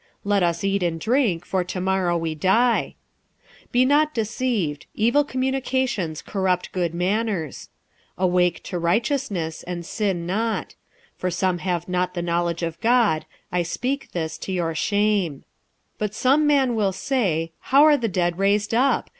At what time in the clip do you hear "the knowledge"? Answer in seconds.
12.15-12.63